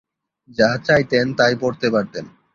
[0.57, 2.25] যা চাইতেন তাই পড়তে পারতেন।